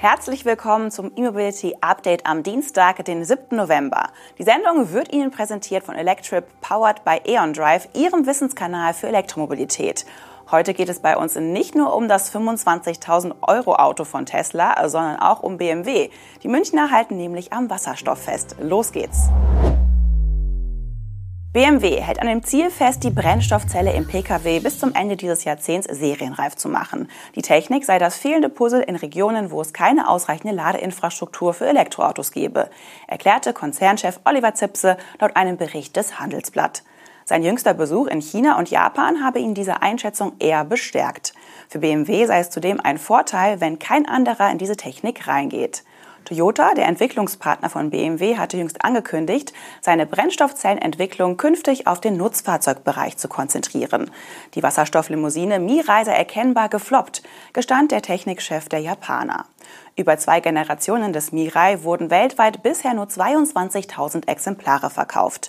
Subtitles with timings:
[0.00, 3.56] Herzlich willkommen zum E-Mobility Update am Dienstag, den 7.
[3.56, 4.10] November.
[4.38, 10.06] Die Sendung wird Ihnen präsentiert von Electrip, powered by Aeon Drive, Ihrem Wissenskanal für Elektromobilität.
[10.52, 15.18] Heute geht es bei uns nicht nur um das 25.000 Euro Auto von Tesla, sondern
[15.18, 16.10] auch um BMW.
[16.44, 18.54] Die Münchner halten nämlich am Wasserstoff fest.
[18.60, 19.30] Los geht's!
[21.58, 25.88] BMW hält an dem Ziel fest, die Brennstoffzelle im Pkw bis zum Ende dieses Jahrzehnts
[25.90, 27.10] serienreif zu machen.
[27.34, 32.30] Die Technik sei das fehlende Puzzle in Regionen, wo es keine ausreichende Ladeinfrastruktur für Elektroautos
[32.30, 32.70] gebe,
[33.08, 36.84] erklärte Konzernchef Oliver Zipse laut einem Bericht des Handelsblatt.
[37.24, 41.32] Sein jüngster Besuch in China und Japan habe ihn diese Einschätzung eher bestärkt.
[41.68, 45.82] Für BMW sei es zudem ein Vorteil, wenn kein anderer in diese Technik reingeht.
[46.28, 53.28] Toyota, der Entwicklungspartner von BMW, hatte jüngst angekündigt, seine Brennstoffzellenentwicklung künftig auf den Nutzfahrzeugbereich zu
[53.28, 54.10] konzentrieren.
[54.54, 57.22] Die Wasserstofflimousine Mirai sei erkennbar gefloppt,
[57.54, 59.46] gestand der Technikchef der Japaner.
[59.96, 65.48] Über zwei Generationen des Mirai wurden weltweit bisher nur 22.000 Exemplare verkauft.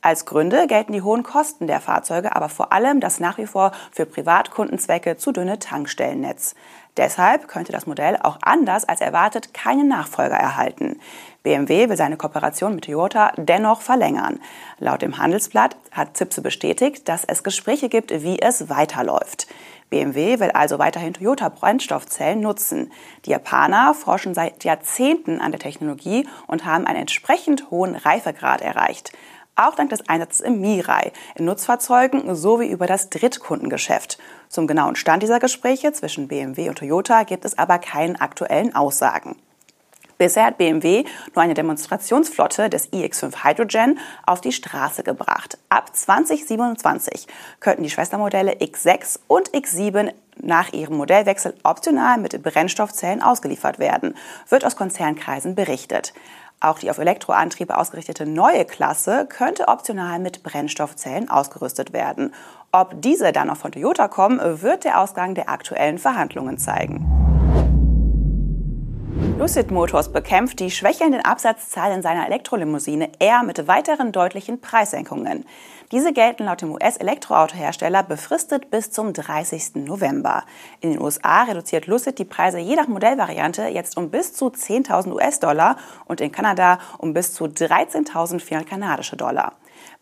[0.00, 3.72] Als Gründe gelten die hohen Kosten der Fahrzeuge, aber vor allem das nach wie vor
[3.90, 6.54] für Privatkundenzwecke zu dünne Tankstellennetz.
[6.96, 11.00] Deshalb könnte das Modell auch anders als erwartet keinen Nachfolger erhalten.
[11.42, 14.40] BMW will seine Kooperation mit Toyota dennoch verlängern.
[14.78, 19.48] Laut dem Handelsblatt hat Zipse bestätigt, dass es Gespräche gibt, wie es weiterläuft.
[19.90, 22.92] BMW will also weiterhin Toyota-Brennstoffzellen nutzen.
[23.24, 29.12] Die Japaner forschen seit Jahrzehnten an der Technologie und haben einen entsprechend hohen Reifegrad erreicht
[29.58, 34.18] auch dank des Einsatzes im Mirai, in Nutzfahrzeugen sowie über das Drittkundengeschäft.
[34.48, 39.36] Zum genauen Stand dieser Gespräche zwischen BMW und Toyota gibt es aber keine aktuellen Aussagen.
[40.18, 45.58] Bisher hat BMW nur eine Demonstrationsflotte des iX5 Hydrogen auf die Straße gebracht.
[45.68, 47.28] Ab 2027
[47.60, 54.16] könnten die Schwestermodelle X6 und X7 nach ihrem Modellwechsel optional mit Brennstoffzellen ausgeliefert werden,
[54.48, 56.12] wird aus Konzernkreisen berichtet.
[56.60, 62.34] Auch die auf Elektroantriebe ausgerichtete neue Klasse könnte optional mit Brennstoffzellen ausgerüstet werden.
[62.72, 67.17] Ob diese dann noch von Toyota kommen, wird der Ausgang der aktuellen Verhandlungen zeigen.
[69.38, 75.44] Lucid Motors bekämpft die schwächelnden Absatzzahlen seiner Elektrolimousine eher mit weiteren deutlichen Preissenkungen.
[75.92, 79.76] Diese gelten laut dem US-Elektroautohersteller befristet bis zum 30.
[79.76, 80.42] November.
[80.80, 85.12] In den USA reduziert Lucid die Preise je nach Modellvariante jetzt um bis zu 10.000
[85.12, 89.52] US-Dollar und in Kanada um bis zu 13.400 kanadische Dollar.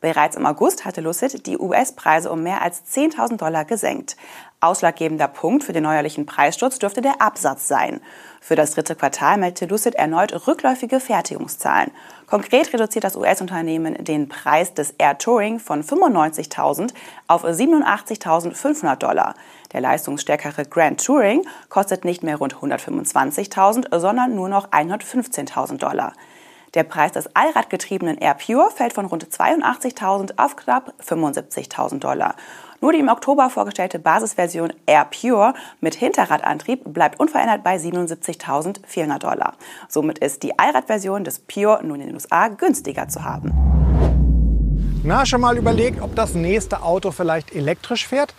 [0.01, 4.17] Bereits im August hatte Lucid die US-Preise um mehr als 10.000 Dollar gesenkt.
[4.67, 8.01] Ausschlaggebender Punkt für den neuerlichen Preissturz dürfte der Absatz sein.
[8.41, 11.91] Für das dritte Quartal meldete Lucid erneut rückläufige Fertigungszahlen.
[12.27, 16.93] Konkret reduziert das US-Unternehmen den Preis des Air Touring von 95.000
[17.29, 19.35] auf 87.500 Dollar.
[19.73, 26.13] Der leistungsstärkere Grand Touring kostet nicht mehr rund 125.000, sondern nur noch 115.000 Dollar.
[26.77, 32.37] Der Preis des allradgetriebenen Air Pure fällt von rund 82.000 auf knapp 75.000 Dollar.
[32.83, 39.55] Nur die im Oktober vorgestellte Basisversion Air Pure mit Hinterradantrieb bleibt unverändert bei 77.400 Dollar.
[39.89, 43.55] Somit ist die Allradversion des Pure nun in den USA günstiger zu haben.
[45.03, 48.35] Na, schon mal überlegt, ob das nächste Auto vielleicht elektrisch fährt?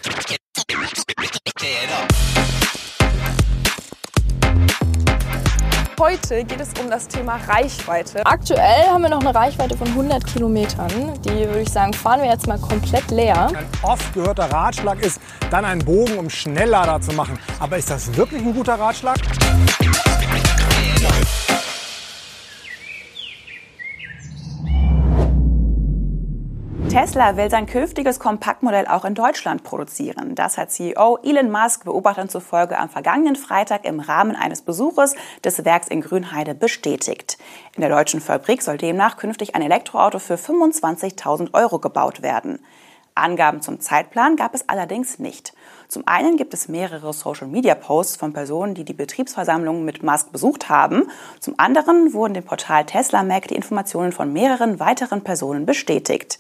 [6.00, 8.24] Heute geht es um das Thema Reichweite.
[8.24, 10.92] Aktuell haben wir noch eine Reichweite von 100 Kilometern.
[11.26, 13.48] Die würde ich sagen, fahren wir jetzt mal komplett leer.
[13.48, 15.20] Ein oft gehörter Ratschlag ist,
[15.50, 17.40] dann einen Bogen um Schnelllader zu machen.
[17.60, 19.18] Aber ist das wirklich ein guter Ratschlag?
[26.98, 30.34] Tesla will sein künftiges Kompaktmodell auch in Deutschland produzieren.
[30.34, 35.14] Das hat CEO Elon Musk Beobachtern zufolge am vergangenen Freitag im Rahmen eines Besuches
[35.44, 37.38] des Werks in Grünheide bestätigt.
[37.76, 42.58] In der deutschen Fabrik soll demnach künftig ein Elektroauto für 25.000 Euro gebaut werden.
[43.14, 45.54] Angaben zum Zeitplan gab es allerdings nicht.
[45.88, 51.12] Zum einen gibt es mehrere Social-Media-Posts von Personen, die die Betriebsversammlung mit Musk besucht haben.
[51.40, 56.40] Zum anderen wurden dem Portal Tesla Mac die Informationen von mehreren weiteren Personen bestätigt.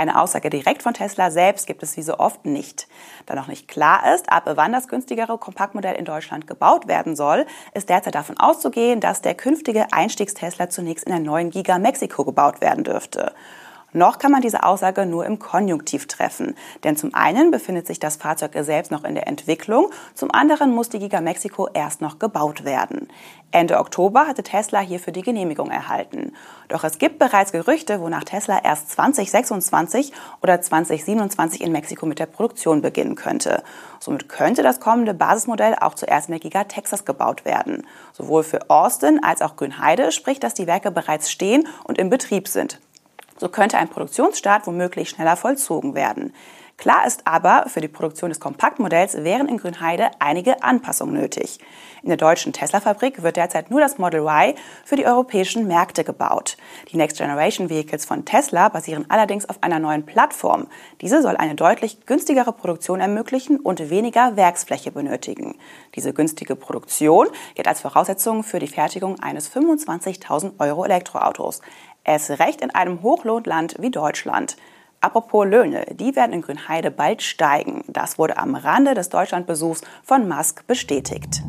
[0.00, 2.88] Eine Aussage direkt von Tesla selbst gibt es wie so oft nicht.
[3.26, 7.44] Da noch nicht klar ist, ab wann das günstigere Kompaktmodell in Deutschland gebaut werden soll,
[7.74, 12.62] ist derzeit davon auszugehen, dass der künftige Einstiegstesla zunächst in der neuen Giga Mexiko gebaut
[12.62, 13.34] werden dürfte.
[13.92, 16.54] Noch kann man diese Aussage nur im Konjunktiv treffen.
[16.84, 20.88] Denn zum einen befindet sich das Fahrzeug selbst noch in der Entwicklung, zum anderen muss
[20.88, 23.08] die Giga Mexico erst noch gebaut werden.
[23.52, 26.32] Ende Oktober hatte Tesla hierfür die Genehmigung erhalten.
[26.68, 32.26] Doch es gibt bereits Gerüchte, wonach Tesla erst 2026 oder 2027 in Mexiko mit der
[32.26, 33.64] Produktion beginnen könnte.
[33.98, 37.86] Somit könnte das kommende Basismodell auch zuerst in der Giga Texas gebaut werden.
[38.12, 42.46] Sowohl für Austin als auch Grünheide spricht, dass die Werke bereits stehen und in Betrieb
[42.46, 42.78] sind.
[43.40, 46.34] So könnte ein Produktionsstart womöglich schneller vollzogen werden.
[46.80, 51.58] Klar ist aber, für die Produktion des Kompaktmodells wären in Grünheide einige Anpassungen nötig.
[52.02, 54.54] In der deutschen Tesla-Fabrik wird derzeit nur das Model Y
[54.86, 56.56] für die europäischen Märkte gebaut.
[56.90, 60.68] Die Next Generation Vehicles von Tesla basieren allerdings auf einer neuen Plattform.
[61.02, 65.58] Diese soll eine deutlich günstigere Produktion ermöglichen und weniger Werksfläche benötigen.
[65.96, 71.60] Diese günstige Produktion gilt als Voraussetzung für die Fertigung eines 25.000 Euro Elektroautos.
[72.04, 74.56] Es recht in einem Hochlohnland wie Deutschland.
[75.02, 77.84] Apropos Löhne, die werden in Grünheide bald steigen.
[77.88, 81.42] Das wurde am Rande des Deutschlandbesuchs von Musk bestätigt.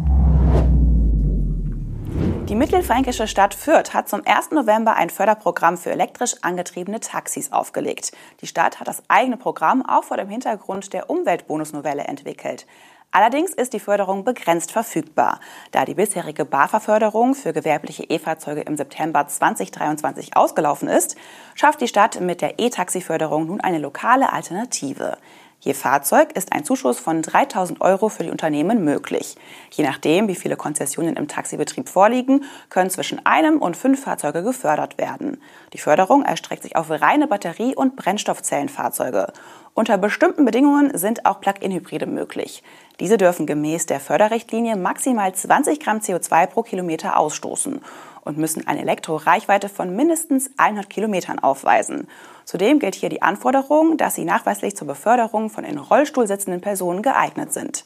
[2.48, 4.52] Die mittelfränkische Stadt Fürth hat zum 1.
[4.52, 8.14] November ein Förderprogramm für elektrisch angetriebene Taxis aufgelegt.
[8.40, 12.66] Die Stadt hat das eigene Programm auch vor dem Hintergrund der Umweltbonusnovelle entwickelt.
[13.12, 15.42] Allerdings ist die Förderung begrenzt verfügbar.
[15.72, 21.18] Da die bisherige BAFA-Förderung für gewerbliche E-Fahrzeuge im September 2023 ausgelaufen ist,
[21.54, 25.18] schafft die Stadt mit der E-Taxi-Förderung nun eine lokale Alternative.
[25.64, 29.36] Je Fahrzeug ist ein Zuschuss von 3000 Euro für die Unternehmen möglich.
[29.70, 34.98] Je nachdem, wie viele Konzessionen im Taxibetrieb vorliegen, können zwischen einem und fünf Fahrzeuge gefördert
[34.98, 35.40] werden.
[35.74, 39.34] Die Förderung erstreckt sich auf reine Batterie- und Brennstoffzellenfahrzeuge.
[39.74, 42.62] Unter bestimmten Bedingungen sind auch Plug-in-Hybride möglich.
[43.00, 47.80] Diese dürfen gemäß der Förderrichtlinie maximal 20 Gramm CO2 pro Kilometer ausstoßen
[48.26, 52.08] und müssen eine Elektroreichweite von mindestens 100 Kilometern aufweisen.
[52.44, 57.02] Zudem gilt hier die Anforderung, dass sie nachweislich zur Beförderung von in Rollstuhl sitzenden Personen
[57.02, 57.86] geeignet sind.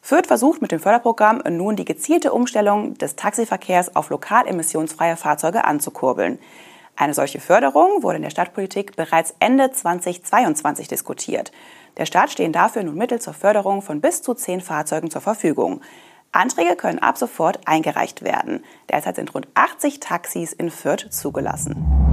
[0.00, 5.64] Fürth versucht mit dem Förderprogramm nun die gezielte Umstellung des Taxiverkehrs auf lokal emissionsfreie Fahrzeuge
[5.64, 6.38] anzukurbeln.
[6.98, 11.52] Eine solche Förderung wurde in der Stadtpolitik bereits Ende 2022 diskutiert.
[11.96, 15.80] Der Staat stehen dafür nun Mittel zur Förderung von bis zu zehn Fahrzeugen zur Verfügung.
[16.32, 18.64] Anträge können ab sofort eingereicht werden.
[18.90, 22.07] Derzeit sind rund 80 Taxis in Fürth zugelassen.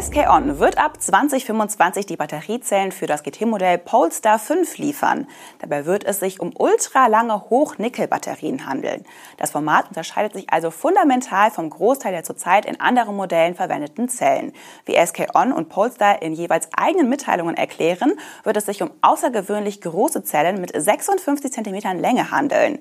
[0.00, 5.26] SK On wird ab 2025 die Batteriezellen für das GT-Modell Polestar 5 liefern.
[5.58, 9.04] Dabei wird es sich um ultralange Hochnickel-Batterien handeln.
[9.38, 14.52] Das Format unterscheidet sich also fundamental vom Großteil der zurzeit in anderen Modellen verwendeten Zellen.
[14.84, 18.12] Wie SK On und Polestar in jeweils eigenen Mitteilungen erklären,
[18.44, 22.78] wird es sich um außergewöhnlich große Zellen mit 56 cm Länge handeln.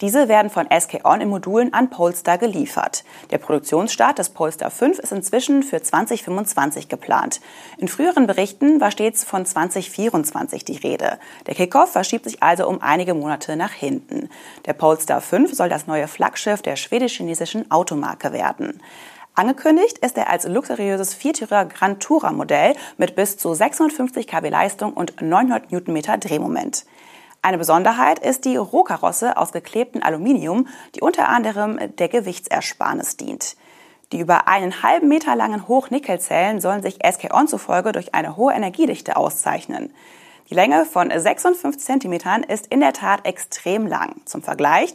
[0.00, 3.04] Diese werden von SK On in Modulen an Polestar geliefert.
[3.30, 7.40] Der Produktionsstart des Polestar 5 ist inzwischen für 2025 geplant.
[7.78, 11.18] In früheren Berichten war stets von 2024 die Rede.
[11.46, 14.28] Der Kickoff verschiebt sich also um einige Monate nach hinten.
[14.66, 18.80] Der Polestar 5 soll das neue Flaggschiff der schwedisch-chinesischen Automarke werden.
[19.34, 24.92] Angekündigt ist er als luxuriöses Viertürer Grand Tourer Modell mit bis zu 650 kW Leistung
[24.92, 26.84] und 900 Newtonmeter Drehmoment.
[27.42, 33.56] Eine Besonderheit ist die Rohkarosse aus geklebtem Aluminium, die unter anderem der Gewichtsersparnis dient.
[34.12, 38.52] Die über einen halben Meter langen Hochnickelzellen sollen sich SK On zufolge durch eine hohe
[38.52, 39.92] Energiedichte auszeichnen.
[40.50, 44.16] Die Länge von 56 cm ist in der Tat extrem lang.
[44.24, 44.92] Zum Vergleich,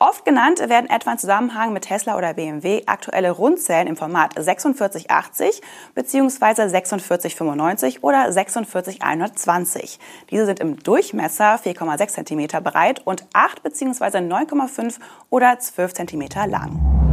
[0.00, 5.62] oft genannt werden etwa in Zusammenhang mit Tesla oder BMW aktuelle Rundzellen im Format 4680
[5.94, 6.68] bzw.
[6.70, 10.00] 4695 oder 46120.
[10.32, 14.18] Diese sind im Durchmesser 4,6 cm breit und 8 bzw.
[14.18, 14.96] 9,5
[15.30, 17.05] oder 12 cm lang.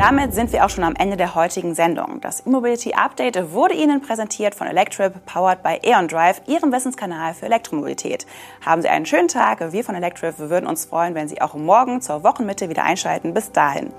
[0.00, 2.22] Damit sind wir auch schon am Ende der heutigen Sendung.
[2.22, 7.44] Das E-Mobility Update wurde Ihnen präsentiert von Electrip, powered by Aeon Drive, Ihrem Wissenskanal für
[7.44, 8.26] Elektromobilität.
[8.64, 9.74] Haben Sie einen schönen Tag.
[9.74, 13.34] Wir von Electrip würden uns freuen, wenn Sie auch morgen zur Wochenmitte wieder einschalten.
[13.34, 13.92] Bis dahin.